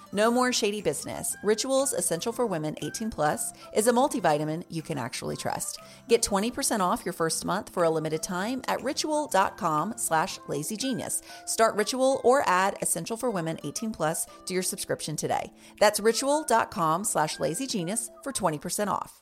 No 0.13 0.29
more 0.29 0.51
shady 0.51 0.81
business. 0.81 1.37
Rituals 1.41 1.93
Essential 1.93 2.33
for 2.33 2.45
Women 2.45 2.75
18 2.81 3.09
Plus 3.09 3.53
is 3.73 3.87
a 3.87 3.93
multivitamin 3.93 4.63
you 4.69 4.81
can 4.81 4.97
actually 4.97 5.37
trust. 5.37 5.79
Get 6.09 6.21
20% 6.21 6.81
off 6.81 7.05
your 7.05 7.13
first 7.13 7.45
month 7.45 7.73
for 7.73 7.83
a 7.83 7.89
limited 7.89 8.21
time 8.21 8.61
at 8.67 8.83
ritual.com 8.83 9.93
slash 9.95 10.37
lazygenius. 10.47 11.21
Start 11.45 11.75
Ritual 11.75 12.19
or 12.23 12.43
add 12.47 12.77
Essential 12.81 13.15
for 13.15 13.29
Women 13.29 13.57
18 13.63 13.91
Plus 13.91 14.25
to 14.45 14.53
your 14.53 14.63
subscription 14.63 15.15
today. 15.15 15.51
That's 15.79 15.99
ritual.com 15.99 17.05
slash 17.05 17.37
lazygenius 17.37 18.09
for 18.23 18.33
20% 18.33 18.87
off. 18.87 19.21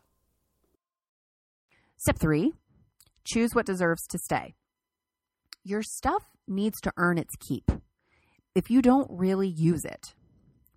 Step 1.98 2.17
three 2.17 2.53
choose 3.25 3.53
what 3.53 3.65
deserves 3.65 4.08
to 4.08 4.17
stay. 4.17 4.55
Your 5.63 5.84
stuff 5.84 6.24
needs 6.48 6.81
to 6.81 6.91
earn 6.98 7.17
its 7.19 7.36
keep. 7.39 7.72
If 8.55 8.72
you 8.72 8.81
don't 8.81 9.08
really 9.12 9.48
use 9.48 9.86
it, 9.86 10.15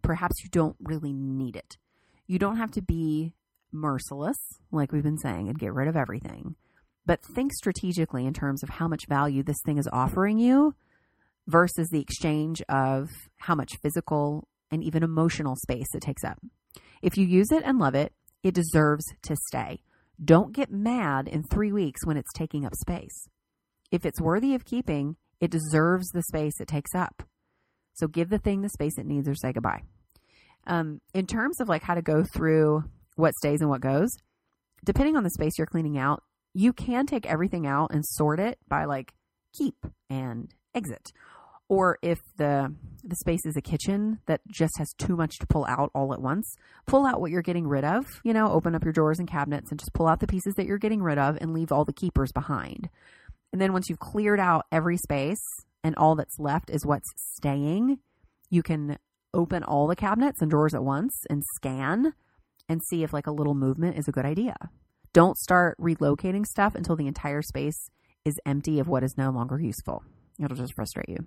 perhaps 0.03 0.43
you 0.43 0.51
don't 0.51 0.77
really 0.81 1.13
need 1.13 1.57
it. 1.57 1.77
You 2.27 2.39
don't 2.39 2.57
have 2.57 2.71
to 2.73 2.83
be 2.83 3.35
merciless, 3.73 4.37
like 4.71 4.93
we've 4.93 5.03
been 5.03 5.19
saying, 5.19 5.49
and 5.49 5.59
get 5.59 5.73
rid 5.73 5.89
of 5.89 5.97
everything. 5.97 6.57
But 7.05 7.25
think 7.25 7.53
strategically 7.53 8.27
in 8.27 8.35
terms 8.35 8.63
of 8.63 8.69
how 8.69 8.87
much 8.87 9.07
value 9.09 9.43
this 9.43 9.61
thing 9.65 9.79
is 9.79 9.89
offering 9.93 10.39
you 10.39 10.75
versus 11.47 11.89
the 11.91 12.01
exchange 12.01 12.63
of 12.69 13.09
how 13.39 13.55
much 13.55 13.73
physical 13.83 14.47
and 14.71 14.85
even 14.85 15.03
emotional 15.03 15.57
space 15.57 15.89
it 15.95 16.03
takes 16.03 16.23
up. 16.25 16.39
If 17.03 17.17
you 17.17 17.27
use 17.27 17.51
it 17.51 17.65
and 17.65 17.79
love 17.79 17.95
it, 17.95 18.13
it 18.43 18.55
deserves 18.55 19.05
to 19.23 19.37
stay. 19.49 19.83
Don't 20.23 20.53
get 20.53 20.71
mad 20.71 21.27
in 21.27 21.43
three 21.43 21.73
weeks 21.73 22.07
when 22.07 22.17
it's 22.17 22.33
taking 22.33 22.65
up 22.65 22.75
space. 22.77 23.29
If 23.91 24.07
it's 24.07 24.21
worthy 24.21 24.55
of 24.55 24.65
keeping, 24.65 25.17
it 25.41 25.51
deserves 25.51 26.09
the 26.09 26.23
space 26.23 26.61
it 26.61 26.69
takes 26.69 26.95
up. 26.95 27.25
So 27.95 28.07
give 28.07 28.31
the 28.31 28.39
thing 28.39 28.63
the 28.63 28.69
space 28.69 28.97
it 28.97 29.07
needs 29.07 29.29
or 29.29 29.35
say 29.35 29.53
goodbye. 29.53 29.83
Um, 30.67 31.01
in 31.15 31.27
terms 31.27 31.61
of 31.61 31.69
like 31.69 31.83
how 31.83 31.95
to 31.95 32.03
go 32.03 32.25
through 32.25 32.85
what 33.17 33.35
stays 33.35 33.61
and 33.61 33.71
what 33.71 33.81
goes, 33.81 34.11
depending 34.85 35.17
on 35.17 35.25
the 35.25 35.31
space 35.31 35.59
you're 35.59 35.67
cleaning 35.67 35.99
out, 35.99 36.23
you 36.55 36.73
can 36.73 37.07
take 37.07 37.27
everything 37.27 37.67
out 37.67 37.93
and 37.93 38.05
sort 38.05 38.39
it 38.39 38.59
by 38.69 38.85
like 38.85 39.13
keep 39.53 39.75
and 40.11 40.55
exit. 40.75 41.11
Or 41.69 41.99
if 42.03 42.19
the 42.37 42.75
the 43.03 43.17
space 43.17 43.45
is 43.47 43.57
a 43.57 43.63
kitchen 43.63 44.21
that 44.27 44.41
just 44.49 44.75
has 44.79 44.93
too 44.99 45.17
much 45.17 45.39
to 45.41 45.47
pull 45.47 45.65
out 45.65 45.91
all 45.95 46.13
at 46.13 46.21
once, 46.21 46.55
pull 46.87 47.07
out 47.07 47.21
what 47.21 47.31
you're 47.31 47.43
getting 47.43 47.67
rid 47.67 47.85
of. 47.85 48.05
You 48.25 48.33
know, 48.33 48.53
open 48.53 48.75
up 48.75 48.85
your 48.85 48.93
drawers 48.93 49.19
and 49.19 49.29
cabinets 49.29 49.71
and 49.71 49.81
just 49.81 49.93
pull 49.93 50.07
out 50.07 50.21
the 50.21 50.27
pieces 50.27 50.55
that 50.55 50.67
you're 50.67 50.79
getting 50.79 51.03
rid 51.03 51.19
of 51.19 51.39
and 51.41 51.53
leave 51.55 51.73
all 51.73 51.85
the 51.85 51.93
keepers 51.93 52.31
behind. 52.33 52.91
And 53.53 53.61
then 53.61 53.73
once 53.73 53.89
you've 53.89 53.99
cleared 53.99 54.39
out 54.39 54.67
every 54.71 54.97
space 54.97 55.43
and 55.83 55.97
all 55.97 56.15
that's 56.15 56.39
left 56.39 56.71
is 56.71 56.87
what's 56.87 57.09
staying, 57.17 57.99
you 58.51 58.63
can 58.63 58.99
open 59.35 59.63
all 59.63 59.87
the 59.87 59.97
cabinets 59.97 60.41
and 60.41 60.51
drawers 60.51 60.75
at 60.75 60.85
once 60.85 61.25
and 61.31 61.43
scan 61.57 62.15
and 62.69 62.83
see 62.89 63.03
if 63.03 63.13
like 63.13 63.27
a 63.27 63.33
little 63.33 63.55
movement 63.55 63.99
is 63.99 64.09
a 64.09 64.13
good 64.13 64.25
idea. 64.25 64.57
Don't 65.13 65.37
start 65.37 65.77
relocating 65.79 66.47
stuff 66.47 66.75
until 66.75 66.97
the 66.97 67.07
entire 67.07 67.43
space 67.43 67.91
is 68.25 68.39
empty 68.47 68.79
of 68.79 68.89
what 68.89 69.03
is 69.03 69.17
no 69.17 69.31
longer 69.31 69.61
useful. 69.61 70.03
It'll 70.43 70.57
just 70.57 70.75
frustrate 70.75 71.09
you. 71.09 71.27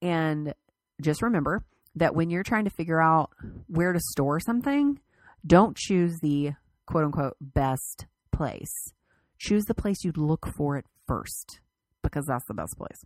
And 0.00 0.54
just 1.00 1.22
remember 1.22 1.64
that 1.96 2.14
when 2.14 2.30
you're 2.30 2.42
trying 2.42 2.64
to 2.64 2.70
figure 2.70 3.00
out 3.00 3.30
where 3.66 3.92
to 3.92 4.00
store 4.00 4.40
something, 4.40 5.00
don't 5.46 5.76
choose 5.76 6.18
the 6.20 6.52
quote 6.86 7.04
unquote 7.04 7.36
best 7.40 8.06
place. 8.32 8.92
Choose 9.38 9.64
the 9.64 9.74
place 9.74 10.04
you'd 10.04 10.16
look 10.16 10.46
for 10.46 10.76
it 10.76 10.86
first 11.06 11.60
because 12.02 12.26
that's 12.26 12.46
the 12.46 12.54
best 12.54 12.76
place. 12.78 13.04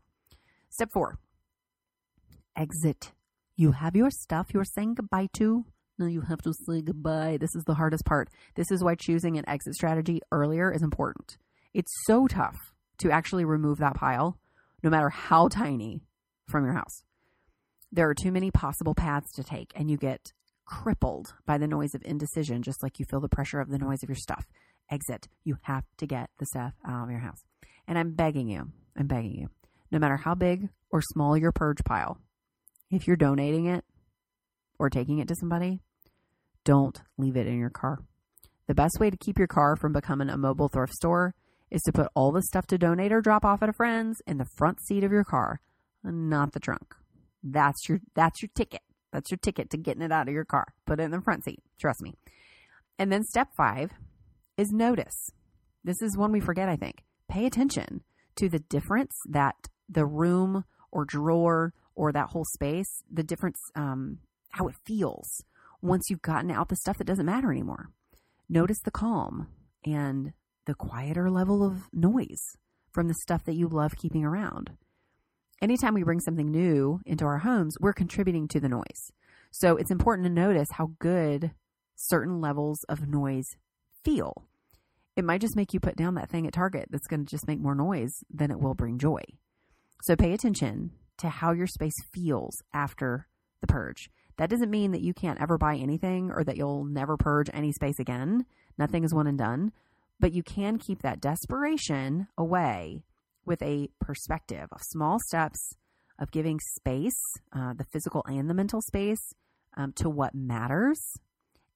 Step 0.70 0.90
four 0.92 1.18
exit. 2.56 3.12
You 3.60 3.72
have 3.72 3.96
your 3.96 4.08
stuff 4.12 4.54
you're 4.54 4.62
saying 4.62 4.94
goodbye 4.94 5.26
to. 5.38 5.64
No, 5.98 6.06
you 6.06 6.20
have 6.20 6.40
to 6.42 6.52
say 6.54 6.80
goodbye. 6.80 7.38
This 7.40 7.56
is 7.56 7.64
the 7.64 7.74
hardest 7.74 8.04
part. 8.04 8.28
This 8.54 8.70
is 8.70 8.84
why 8.84 8.94
choosing 8.94 9.36
an 9.36 9.48
exit 9.48 9.74
strategy 9.74 10.20
earlier 10.30 10.72
is 10.72 10.80
important. 10.80 11.38
It's 11.74 11.90
so 12.06 12.28
tough 12.28 12.54
to 12.98 13.10
actually 13.10 13.44
remove 13.44 13.78
that 13.78 13.96
pile, 13.96 14.38
no 14.84 14.90
matter 14.90 15.08
how 15.08 15.48
tiny, 15.48 16.02
from 16.46 16.62
your 16.62 16.74
house. 16.74 17.02
There 17.90 18.08
are 18.08 18.14
too 18.14 18.30
many 18.30 18.52
possible 18.52 18.94
paths 18.94 19.32
to 19.32 19.42
take, 19.42 19.72
and 19.74 19.90
you 19.90 19.96
get 19.96 20.32
crippled 20.64 21.34
by 21.44 21.58
the 21.58 21.66
noise 21.66 21.96
of 21.96 22.02
indecision, 22.04 22.62
just 22.62 22.80
like 22.80 23.00
you 23.00 23.06
feel 23.10 23.20
the 23.20 23.28
pressure 23.28 23.58
of 23.58 23.70
the 23.70 23.78
noise 23.78 24.04
of 24.04 24.08
your 24.08 24.14
stuff. 24.14 24.46
exit. 24.88 25.26
You 25.42 25.58
have 25.62 25.84
to 25.96 26.06
get 26.06 26.30
the 26.38 26.46
stuff 26.46 26.74
out 26.86 27.04
of 27.04 27.10
your 27.10 27.20
house. 27.20 27.42
And 27.88 27.98
I'm 27.98 28.12
begging 28.12 28.48
you, 28.48 28.70
I'm 28.96 29.08
begging 29.08 29.34
you, 29.34 29.48
no 29.90 29.98
matter 29.98 30.16
how 30.16 30.36
big 30.36 30.68
or 30.90 31.02
small 31.02 31.36
your 31.36 31.50
purge 31.52 31.82
pile, 31.84 32.18
if 32.90 33.06
you're 33.06 33.16
donating 33.16 33.66
it 33.66 33.84
or 34.78 34.90
taking 34.90 35.18
it 35.18 35.28
to 35.28 35.34
somebody, 35.34 35.80
don't 36.64 37.00
leave 37.16 37.36
it 37.36 37.46
in 37.46 37.58
your 37.58 37.70
car. 37.70 37.98
The 38.66 38.74
best 38.74 39.00
way 39.00 39.10
to 39.10 39.16
keep 39.16 39.38
your 39.38 39.46
car 39.46 39.76
from 39.76 39.92
becoming 39.92 40.28
a 40.28 40.36
mobile 40.36 40.68
thrift 40.68 40.92
store 40.94 41.34
is 41.70 41.82
to 41.82 41.92
put 41.92 42.08
all 42.14 42.32
the 42.32 42.42
stuff 42.42 42.66
to 42.68 42.78
donate 42.78 43.12
or 43.12 43.20
drop 43.20 43.44
off 43.44 43.62
at 43.62 43.68
a 43.68 43.72
friend's 43.72 44.20
in 44.26 44.38
the 44.38 44.48
front 44.56 44.80
seat 44.82 45.04
of 45.04 45.12
your 45.12 45.24
car, 45.24 45.60
not 46.04 46.52
the 46.52 46.60
trunk. 46.60 46.94
That's 47.42 47.88
your 47.88 48.00
that's 48.14 48.42
your 48.42 48.50
ticket. 48.54 48.82
That's 49.12 49.30
your 49.30 49.38
ticket 49.38 49.70
to 49.70 49.78
getting 49.78 50.02
it 50.02 50.12
out 50.12 50.28
of 50.28 50.34
your 50.34 50.44
car. 50.44 50.66
Put 50.86 51.00
it 51.00 51.04
in 51.04 51.10
the 51.10 51.20
front 51.20 51.44
seat. 51.44 51.60
Trust 51.80 52.02
me. 52.02 52.14
And 52.98 53.10
then 53.10 53.22
step 53.24 53.48
5 53.56 53.92
is 54.56 54.70
notice. 54.70 55.30
This 55.84 56.02
is 56.02 56.16
one 56.16 56.32
we 56.32 56.40
forget, 56.40 56.68
I 56.68 56.76
think. 56.76 57.04
Pay 57.28 57.46
attention 57.46 58.02
to 58.36 58.48
the 58.48 58.58
difference 58.58 59.14
that 59.28 59.54
the 59.88 60.04
room 60.04 60.64
or 60.90 61.04
drawer 61.04 61.72
or 61.98 62.12
that 62.12 62.28
whole 62.30 62.44
space, 62.54 63.02
the 63.12 63.24
difference, 63.24 63.58
um, 63.74 64.18
how 64.50 64.68
it 64.68 64.76
feels 64.86 65.42
once 65.82 66.04
you've 66.08 66.22
gotten 66.22 66.50
out 66.50 66.68
the 66.68 66.76
stuff 66.76 66.96
that 66.96 67.06
doesn't 67.06 67.26
matter 67.26 67.50
anymore. 67.50 67.90
Notice 68.48 68.78
the 68.84 68.92
calm 68.92 69.48
and 69.84 70.32
the 70.64 70.74
quieter 70.74 71.28
level 71.28 71.62
of 71.62 71.92
noise 71.92 72.56
from 72.92 73.08
the 73.08 73.16
stuff 73.22 73.44
that 73.44 73.56
you 73.56 73.68
love 73.68 73.96
keeping 73.96 74.24
around. 74.24 74.70
Anytime 75.60 75.94
we 75.94 76.04
bring 76.04 76.20
something 76.20 76.50
new 76.50 77.00
into 77.04 77.24
our 77.24 77.38
homes, 77.38 77.76
we're 77.80 77.92
contributing 77.92 78.46
to 78.48 78.60
the 78.60 78.68
noise. 78.68 79.10
So 79.50 79.76
it's 79.76 79.90
important 79.90 80.26
to 80.26 80.32
notice 80.32 80.68
how 80.72 80.92
good 81.00 81.50
certain 81.96 82.40
levels 82.40 82.84
of 82.88 83.08
noise 83.08 83.48
feel. 84.04 84.44
It 85.16 85.24
might 85.24 85.40
just 85.40 85.56
make 85.56 85.74
you 85.74 85.80
put 85.80 85.96
down 85.96 86.14
that 86.14 86.30
thing 86.30 86.46
at 86.46 86.52
Target 86.52 86.86
that's 86.90 87.08
going 87.08 87.24
to 87.24 87.30
just 87.30 87.48
make 87.48 87.58
more 87.58 87.74
noise 87.74 88.22
than 88.32 88.52
it 88.52 88.60
will 88.60 88.74
bring 88.74 88.98
joy. 88.98 89.22
So 90.02 90.14
pay 90.14 90.32
attention 90.32 90.92
to 91.18 91.28
how 91.28 91.52
your 91.52 91.66
space 91.66 91.96
feels 92.12 92.62
after 92.72 93.26
the 93.60 93.66
purge. 93.66 94.08
That 94.36 94.50
doesn't 94.50 94.70
mean 94.70 94.92
that 94.92 95.02
you 95.02 95.12
can't 95.12 95.40
ever 95.40 95.58
buy 95.58 95.76
anything 95.76 96.30
or 96.30 96.44
that 96.44 96.56
you'll 96.56 96.84
never 96.84 97.16
purge 97.16 97.50
any 97.52 97.72
space 97.72 97.98
again. 97.98 98.46
Nothing 98.78 99.04
is 99.04 99.12
one 99.12 99.26
and 99.26 99.38
done. 99.38 99.72
But 100.20 100.32
you 100.32 100.42
can 100.42 100.78
keep 100.78 101.02
that 101.02 101.20
desperation 101.20 102.28
away 102.36 103.02
with 103.44 103.62
a 103.62 103.88
perspective 104.00 104.68
of 104.72 104.82
small 104.82 105.18
steps 105.18 105.74
of 106.18 106.30
giving 106.30 106.58
space, 106.60 107.20
uh, 107.52 107.72
the 107.74 107.84
physical 107.84 108.24
and 108.26 108.50
the 108.50 108.54
mental 108.54 108.82
space, 108.82 109.32
um, 109.76 109.92
to 109.92 110.10
what 110.10 110.34
matters. 110.34 111.00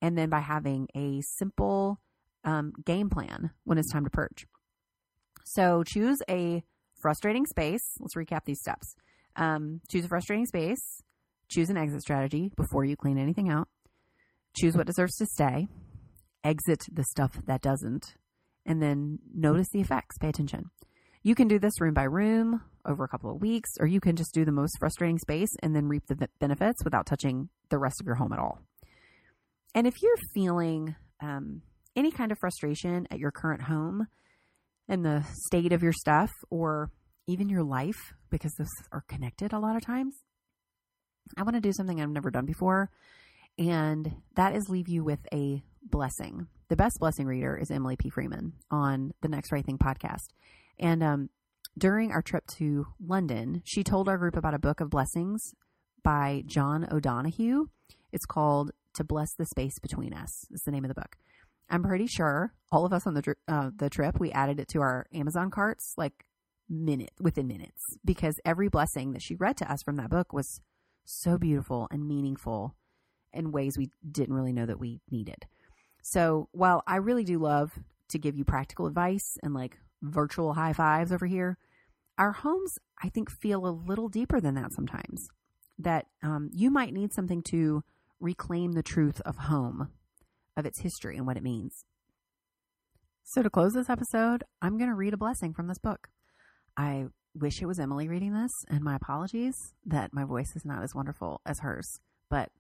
And 0.01 0.19
then 0.19 0.29
by 0.29 0.41
having 0.41 0.89
a 0.97 1.21
simple 1.23 2.01
um, 2.45 2.73
game 2.85 3.09
plan 3.09 3.51
when 3.65 3.79
it's 3.79 3.93
time 3.93 4.05
to 4.05 4.11
purge. 4.11 4.47
So 5.45 5.85
choose 5.85 6.19
a 6.29 6.65
frustrating 7.01 7.47
space. 7.47 7.97
Let's 8.01 8.15
recap 8.17 8.45
these 8.45 8.61
steps. 8.61 8.97
Um, 9.37 9.81
choose 9.91 10.05
a 10.05 10.09
frustrating 10.09 10.47
space 10.47 11.03
Choose 11.53 11.69
an 11.69 11.77
exit 11.77 12.01
strategy 12.01 12.51
before 12.57 12.87
you 12.87 12.97
clean 12.97 13.19
anything 13.19 13.51
out. 13.51 13.69
Choose 14.57 14.75
what 14.75 14.87
deserves 14.87 15.17
to 15.17 15.27
stay. 15.27 15.69
Exit 16.43 16.81
the 16.91 17.05
stuff 17.05 17.39
that 17.47 17.61
doesn't. 17.61 18.15
And 18.65 18.81
then 18.81 19.19
notice 19.35 19.69
the 19.71 19.83
effects. 19.83 20.17
Pay 20.17 20.31
attention. 20.31 20.71
You 21.23 21.35
can 21.35 21.49
do 21.49 21.59
this 21.59 21.79
room 21.79 21.93
by 21.93 22.05
room 22.05 22.63
over 22.87 23.05
a 23.05 23.09
couple 23.09 23.31
of 23.31 23.43
weeks, 23.43 23.69
or 23.79 23.87
you 23.87 24.01
can 24.01 24.17
just 24.17 24.33
do 24.33 24.47
the 24.47 24.51
most 24.51 24.79
frustrating 24.81 25.19
space 25.19 25.51
and 25.63 25.77
then 25.77 25.89
reap 25.89 26.05
the 26.07 26.27
benefits 26.41 26.83
without 26.85 27.05
touching 27.05 27.51
the 27.69 27.79
rest 27.79 28.01
of 28.01 28.07
your 28.07 28.17
home 28.17 28.33
at 28.33 28.39
all. 28.39 28.59
And 29.75 29.87
if 29.87 30.01
you're 30.01 30.17
feeling 30.35 30.97
um, 31.21 31.61
any 31.95 32.11
kind 32.11 32.33
of 32.33 32.39
frustration 32.39 33.07
at 33.11 33.19
your 33.19 33.31
current 33.31 33.61
home 33.61 34.07
and 34.89 35.05
the 35.05 35.23
state 35.35 35.75
of 35.75 35.83
your 35.83 35.93
stuff, 35.93 36.31
or 36.49 36.91
even 37.27 37.49
your 37.49 37.63
life, 37.63 38.15
because 38.31 38.55
those 38.55 38.69
are 38.91 39.05
connected 39.09 39.53
a 39.53 39.59
lot 39.59 39.77
of 39.77 39.85
times, 39.85 40.15
I 41.37 41.43
want 41.43 41.55
to 41.55 41.61
do 41.61 41.73
something 41.73 42.01
I've 42.01 42.11
never 42.11 42.31
done 42.31 42.47
before, 42.47 42.91
and 43.59 44.17
that 44.35 44.55
is 44.55 44.69
leave 44.69 44.89
you 44.89 45.05
with 45.05 45.21
a 45.33 45.63
blessing. 45.83 46.49
The 46.69 46.77
best 46.77 46.99
blessing 47.01 47.27
reader 47.27 47.57
is 47.57 47.71
Emily 47.71 47.97
P. 47.97 48.09
Freeman 48.11 48.55
on 48.71 49.13
the 49.21 49.29
Next 49.29 49.53
Right 49.53 49.65
Thing 49.65 49.79
podcast. 49.79 50.29
And 50.79 51.03
um, 51.03 51.31
during 51.77 52.11
our 52.11 52.23
trip 52.23 52.45
to 52.59 52.87
London, 53.01 53.63
she 53.65 53.85
told 53.85 54.09
our 54.09 54.19
group 54.19 54.37
about 54.37 54.55
a 54.55 54.59
book 54.59 54.81
of 54.81 54.91
blessings 54.91 55.55
by 56.03 56.43
John 56.47 56.87
O'Donohue. 56.91 57.67
It's 58.13 58.27
called 58.27 58.73
To 58.95 59.05
Bless 59.05 59.33
the 59.35 59.47
Space 59.47 59.79
Between 59.81 60.13
Us. 60.13 60.47
Is 60.51 60.63
the 60.65 60.73
name 60.73 60.85
of 60.85 60.89
the 60.89 60.95
book. 60.95 61.17
I'm 61.71 61.83
pretty 61.83 62.07
sure 62.07 62.53
all 62.71 62.85
of 62.85 62.93
us 62.93 63.07
on 63.07 63.15
the 63.15 63.35
uh, 63.49 63.71
the 63.77 63.89
trip 63.89 64.19
we 64.21 64.31
added 64.33 64.61
it 64.61 64.69
to 64.69 64.81
our 64.81 65.07
Amazon 65.15 65.51
carts 65.51 65.95
like 65.97 66.25
minute 66.69 67.13
within 67.21 67.47
minutes 67.47 67.97
because 68.05 68.41
every 68.45 68.69
blessing 68.69 69.13
that 69.13 69.23
she 69.23 69.35
read 69.35 69.57
to 69.59 69.71
us 69.71 69.83
from 69.83 69.97
that 69.97 70.11
book 70.11 70.33
was 70.33 70.61
so 71.05 71.39
beautiful 71.39 71.89
and 71.91 72.07
meaningful 72.07 72.75
in 73.33 73.53
ways 73.53 73.77
we 73.77 73.91
didn't 74.09 74.35
really 74.35 74.53
know 74.53 74.67
that 74.67 74.81
we 74.81 75.01
needed. 75.11 75.47
So 76.03 76.49
while 76.53 76.83
I 76.87 76.97
really 76.97 77.25
do 77.25 77.39
love 77.39 77.79
to 78.09 78.19
give 78.19 78.37
you 78.37 78.45
practical 78.45 78.87
advice 78.87 79.39
and 79.43 79.55
like 79.55 79.79
virtual 80.03 80.55
high 80.55 80.73
fives 80.73 81.13
over 81.13 81.27
here, 81.27 81.59
our 82.19 82.33
homes, 82.33 82.79
I 83.03 83.09
think, 83.09 83.31
feel 83.31 83.67
a 83.67 83.71
little 83.71 84.09
deeper 84.09 84.41
than 84.41 84.55
that 84.55 84.73
sometimes. 84.73 85.29
That 85.79 86.07
um, 86.23 86.51
you 86.53 86.71
might 86.71 86.93
need 86.93 87.13
something 87.13 87.43
to 87.45 87.83
reclaim 88.21 88.73
the 88.73 88.83
truth 88.83 89.21
of 89.23 89.37
home, 89.37 89.89
of 90.57 90.67
its 90.67 90.81
history 90.81 91.17
and 91.17 91.27
what 91.27 91.37
it 91.37 91.43
means. 91.43 91.85
So, 93.25 93.43
to 93.43 93.51
close 93.51 93.73
this 93.73 93.89
episode, 93.89 94.45
I'm 94.61 94.77
going 94.77 94.91
to 94.91 94.95
read 94.95 95.15
a 95.15 95.17
blessing 95.17 95.55
from 95.55 95.69
this 95.69 95.79
book. 95.79 96.09
I 96.77 97.07
wish 97.35 97.61
it 97.61 97.67
was 97.67 97.79
Emily 97.79 98.09
reading 98.09 98.33
this, 98.33 98.53
and 98.69 98.83
my 98.83 98.97
apologies 98.97 99.55
that 99.85 100.13
my 100.13 100.25
voice 100.25 100.55
is 100.57 100.65
not 100.65 100.83
as 100.83 100.95
wonderful 100.95 101.41
as 101.45 101.61
hers, 101.61 101.87
but 102.31 102.51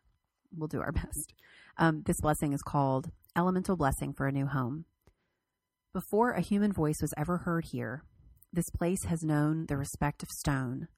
we'll 0.54 0.68
do 0.68 0.80
our 0.80 0.92
best. 0.92 1.34
Um, 1.78 2.02
this 2.04 2.20
blessing 2.20 2.52
is 2.52 2.62
called 2.62 3.10
Elemental 3.36 3.76
Blessing 3.76 4.12
for 4.12 4.26
a 4.26 4.32
New 4.32 4.46
Home. 4.46 4.84
Before 5.94 6.32
a 6.32 6.40
human 6.40 6.72
voice 6.72 7.00
was 7.00 7.14
ever 7.16 7.38
heard 7.38 7.66
here, 7.72 8.02
this 8.52 8.68
place 8.70 9.04
has 9.04 9.22
known 9.22 9.66
the 9.66 9.76
respect 9.76 10.22
of 10.22 10.28
stone, 10.30 10.88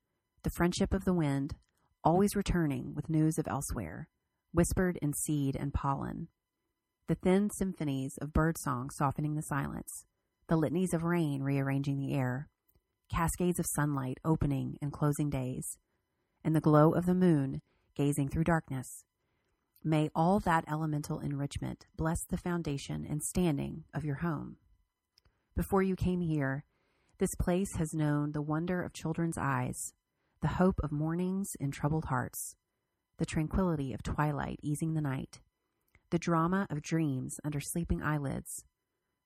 the 0.42 0.50
friendship 0.56 0.92
of 0.92 1.04
the 1.04 1.14
wind, 1.14 1.54
always 2.02 2.36
returning 2.36 2.94
with 2.94 3.08
news 3.08 3.38
of 3.38 3.46
elsewhere, 3.48 4.08
whispered 4.52 4.98
in 5.00 5.12
seed 5.12 5.56
and 5.56 5.72
pollen, 5.72 6.28
the 7.06 7.14
thin 7.14 7.50
symphonies 7.50 8.16
of 8.20 8.32
birdsong 8.32 8.90
softening 8.90 9.34
the 9.34 9.42
silence, 9.42 10.04
the 10.48 10.56
litanies 10.56 10.92
of 10.92 11.04
rain 11.04 11.42
rearranging 11.42 11.98
the 11.98 12.14
air 12.14 12.48
cascades 13.10 13.58
of 13.58 13.66
sunlight 13.66 14.18
opening 14.24 14.76
and 14.80 14.92
closing 14.92 15.30
days, 15.30 15.78
and 16.42 16.54
the 16.54 16.60
glow 16.60 16.92
of 16.92 17.06
the 17.06 17.14
moon 17.14 17.62
gazing 17.94 18.28
through 18.28 18.44
darkness. 18.44 19.04
May 19.82 20.10
all 20.14 20.40
that 20.40 20.64
elemental 20.66 21.20
enrichment 21.20 21.86
bless 21.96 22.24
the 22.24 22.38
foundation 22.38 23.06
and 23.08 23.22
standing 23.22 23.84
of 23.92 24.04
your 24.04 24.16
home. 24.16 24.56
Before 25.54 25.82
you 25.82 25.94
came 25.94 26.20
here, 26.20 26.64
this 27.18 27.34
place 27.34 27.76
has 27.76 27.94
known 27.94 28.32
the 28.32 28.42
wonder 28.42 28.82
of 28.82 28.92
children's 28.92 29.38
eyes, 29.38 29.92
the 30.40 30.48
hope 30.48 30.80
of 30.82 30.90
mornings 30.90 31.54
in 31.60 31.70
troubled 31.70 32.06
hearts, 32.06 32.56
the 33.18 33.26
tranquility 33.26 33.92
of 33.92 34.02
twilight 34.02 34.58
easing 34.62 34.94
the 34.94 35.00
night, 35.00 35.40
the 36.10 36.18
drama 36.18 36.66
of 36.70 36.82
dreams 36.82 37.38
under 37.44 37.60
sleeping 37.60 38.02
eyelids, 38.02 38.64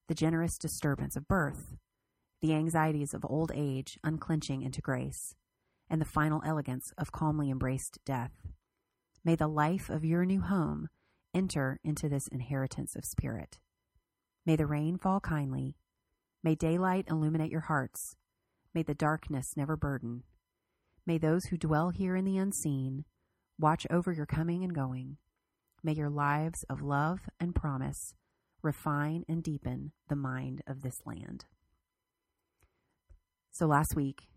the 0.09 0.15
generous 0.15 0.59
disturbance 0.59 1.17
of 1.17 1.29
birth, 1.29 1.77
the 2.41 2.55
anxieties 2.55 3.15
of 3.15 3.25
old 3.25 3.51
age 3.55 3.99
unclenching 4.05 4.63
into 4.63 4.81
grace, 4.81 5.35
and 5.91 6.01
the 6.01 6.07
final 6.07 6.43
elegance 6.45 6.93
of 6.97 7.13
calmly 7.13 7.51
embraced 7.51 7.99
death. 8.05 8.33
May 9.25 9.35
the 9.35 9.49
life 9.49 9.91
of 9.91 10.05
your 10.05 10.25
new 10.25 10.41
home 10.41 10.89
enter 11.35 11.79
into 11.83 12.09
this 12.09 12.29
inheritance 12.29 12.95
of 12.97 13.05
spirit. 13.05 13.59
May 14.47 14.57
the 14.57 14.67
rain 14.67 14.97
fall 14.97 15.21
kindly. 15.21 15.77
May 16.43 16.55
daylight 16.55 17.07
illuminate 17.09 17.51
your 17.51 17.63
hearts. 17.63 18.17
May 18.73 18.83
the 18.83 18.95
darkness 18.95 19.55
never 19.57 19.77
burden. 19.77 20.23
May 21.05 21.19
those 21.19 21.47
who 21.47 21.57
dwell 21.57 21.91
here 21.91 22.17
in 22.17 22.25
the 22.25 22.39
unseen 22.39 23.05
watch 23.59 23.87
over 23.91 24.13
your 24.13 24.27
coming 24.27 24.63
and 24.63 24.75
going. 24.75 25.17
May 25.83 25.93
your 25.93 26.11
lives 26.11 26.65
of 26.71 26.83
love 26.83 27.21
and 27.41 27.55
promise 27.55 28.15
refine 28.63 29.25
and 29.29 29.43
deepen 29.43 29.93
the 30.09 30.17
mind 30.17 30.63
of 30.67 30.83
this 30.83 31.03
land. 31.05 31.45
So 33.59 33.67
last 33.67 33.97
week 33.97 34.29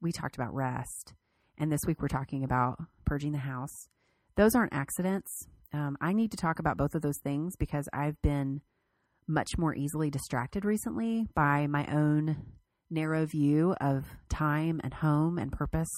we 0.00 0.12
talked 0.12 0.36
about 0.36 0.54
rest, 0.54 1.14
and 1.58 1.72
this 1.72 1.80
week 1.84 2.00
we're 2.00 2.06
talking 2.06 2.44
about 2.44 2.78
purging 3.04 3.32
the 3.32 3.38
house. 3.38 3.88
Those 4.36 4.54
aren't 4.54 4.72
accidents. 4.72 5.48
Um, 5.72 5.96
I 6.00 6.12
need 6.12 6.30
to 6.30 6.36
talk 6.36 6.60
about 6.60 6.76
both 6.76 6.94
of 6.94 7.02
those 7.02 7.18
things 7.24 7.56
because 7.56 7.88
I've 7.92 8.22
been 8.22 8.60
much 9.26 9.58
more 9.58 9.74
easily 9.74 10.10
distracted 10.10 10.64
recently 10.64 11.26
by 11.34 11.66
my 11.66 11.86
own 11.92 12.36
narrow 12.88 13.26
view 13.26 13.74
of 13.80 14.04
time 14.28 14.80
and 14.84 14.94
home 14.94 15.38
and 15.38 15.50
purpose. 15.50 15.90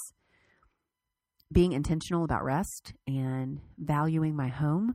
Being 1.53 1.73
intentional 1.73 2.25
about 2.25 2.45
rest 2.45 2.95
and 3.07 3.61
valuing 3.77 4.35
my 4.35 4.49
home, 4.49 4.95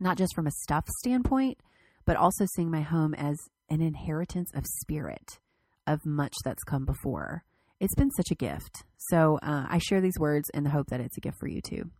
not 0.00 0.16
just 0.16 0.34
from 0.34 0.46
a 0.46 0.52
stuff 0.62 0.88
standpoint, 0.88 1.58
but 2.06 2.16
also 2.16 2.46
seeing 2.56 2.70
my 2.70 2.80
home 2.80 3.12
as 3.12 3.36
an 3.68 3.82
inheritance 3.82 4.50
of 4.54 4.64
spirit, 4.64 5.38
of 5.86 6.04
much 6.04 6.34
that's 6.44 6.62
come 6.64 6.84
before. 6.84 7.44
It's 7.80 7.94
been 7.94 8.10
such 8.12 8.30
a 8.30 8.34
gift. 8.34 8.84
So 8.96 9.38
uh, 9.42 9.66
I 9.68 9.78
share 9.78 10.00
these 10.00 10.18
words 10.18 10.48
in 10.54 10.64
the 10.64 10.70
hope 10.70 10.86
that 10.88 11.00
it's 11.00 11.16
a 11.16 11.20
gift 11.20 11.38
for 11.38 11.48
you 11.48 11.60
too. 11.60 11.90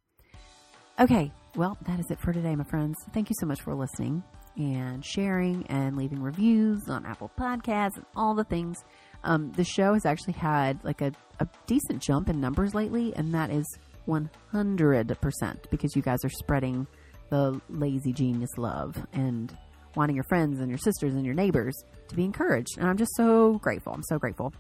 Okay, 1.01 1.33
well, 1.57 1.77
that 1.87 1.99
is 1.99 2.11
it 2.11 2.21
for 2.21 2.33
today, 2.33 2.55
my 2.55 2.65
friends. 2.65 2.97
Thank 3.13 3.31
you 3.31 3.37
so 3.41 3.47
much 3.47 3.61
for 3.63 3.75
listening 3.75 4.23
and 4.57 5.05
sharing 5.05 5.67
and 5.69 5.97
leaving 5.97 6.21
reviews 6.21 6.89
on 6.89 7.07
Apple 7.07 7.31
Podcasts 7.39 7.97
and 7.97 8.07
all 8.15 8.35
the 8.35 8.45
things. 8.45 8.77
Um, 9.25 9.53
the 9.53 9.65
show 9.65 9.95
has 9.95 10.05
actually 10.05 10.35
had 10.35 10.85
like 10.85 11.01
a, 11.01 11.13
a 11.41 11.49
decent 11.67 12.03
jump 12.03 12.29
in 12.29 12.41
numbers 12.41 12.75
lately, 12.75 13.15
and 13.17 13.33
that 13.35 13.51
is 13.51 13.65
100% 14.07 15.71
because 15.71 15.97
you 15.97 16.03
guys 16.03 16.19
are 16.25 16.31
spreading 16.31 16.87
the 17.31 17.61
lazy 17.71 18.13
genius 18.13 18.51
love 18.59 18.95
and 19.13 19.57
wanting 19.97 20.17
your 20.17 20.25
friends 20.29 20.61
and 20.61 20.69
your 20.69 20.79
sisters 20.79 21.15
and 21.15 21.25
your 21.25 21.35
neighbors 21.35 21.75
to 22.13 22.17
be 22.17 22.25
encouraged. 22.25 22.79
And 22.79 22.89
I'm 22.89 22.97
just 22.97 23.15
so 23.17 23.59
grateful. 23.59 23.93
I'm 23.93 24.03
so 24.05 24.19
grateful. 24.19 24.53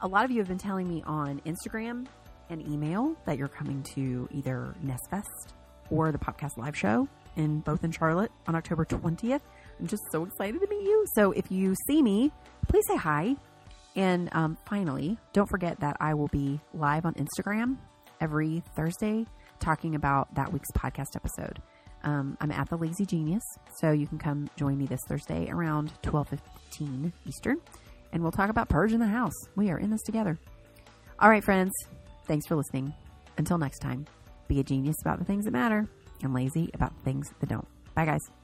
A 0.00 0.08
lot 0.08 0.24
of 0.24 0.30
you 0.30 0.38
have 0.38 0.48
been 0.48 0.58
telling 0.58 0.88
me 0.88 1.02
on 1.06 1.40
Instagram 1.46 2.06
and 2.50 2.66
email 2.66 3.16
that 3.24 3.38
you're 3.38 3.48
coming 3.48 3.82
to 3.94 4.28
either 4.32 4.74
Nestfest 4.84 5.52
or 5.90 6.12
the 6.12 6.18
Popcast 6.18 6.56
live 6.56 6.76
show 6.76 7.08
in 7.36 7.60
both 7.60 7.84
in 7.84 7.90
Charlotte 7.90 8.30
on 8.46 8.54
October 8.54 8.84
20th. 8.84 9.40
I'm 9.80 9.86
just 9.86 10.02
so 10.12 10.24
excited 10.24 10.60
to 10.60 10.66
meet 10.68 10.82
you. 10.82 11.04
So 11.14 11.32
if 11.32 11.50
you 11.50 11.74
see 11.86 12.02
me, 12.02 12.30
please 12.68 12.84
say 12.88 12.96
hi. 12.96 13.36
And 13.96 14.28
um, 14.32 14.58
finally, 14.66 15.18
don't 15.32 15.48
forget 15.48 15.80
that 15.80 15.96
I 16.00 16.14
will 16.14 16.28
be 16.28 16.60
live 16.72 17.06
on 17.06 17.14
Instagram 17.14 17.76
every 18.20 18.62
Thursday 18.76 19.26
talking 19.60 19.94
about 19.94 20.34
that 20.34 20.52
week's 20.52 20.70
podcast 20.72 21.16
episode. 21.16 21.60
Um, 22.04 22.36
I'm 22.40 22.52
at 22.52 22.68
the 22.68 22.76
Lazy 22.76 23.06
Genius, 23.06 23.42
so 23.78 23.90
you 23.90 24.06
can 24.06 24.18
come 24.18 24.48
join 24.56 24.78
me 24.78 24.86
this 24.86 25.00
Thursday 25.08 25.48
around 25.50 25.92
12:15 26.02 27.12
Eastern, 27.26 27.58
and 28.12 28.22
we'll 28.22 28.32
talk 28.32 28.50
about 28.50 28.68
Purge 28.68 28.92
in 28.92 29.00
the 29.00 29.06
House. 29.06 29.34
We 29.56 29.70
are 29.70 29.78
in 29.78 29.90
this 29.90 30.02
together. 30.02 30.38
All 31.18 31.30
right, 31.30 31.42
friends. 31.42 31.72
Thanks 32.26 32.46
for 32.46 32.56
listening. 32.56 32.92
Until 33.38 33.58
next 33.58 33.78
time, 33.78 34.06
be 34.48 34.60
a 34.60 34.64
genius 34.64 34.96
about 35.00 35.18
the 35.18 35.24
things 35.24 35.46
that 35.46 35.52
matter 35.52 35.88
and 36.22 36.34
lazy 36.34 36.70
about 36.74 36.96
the 36.96 37.02
things 37.02 37.26
that 37.40 37.48
don't. 37.48 37.66
Bye, 37.94 38.04
guys. 38.06 38.43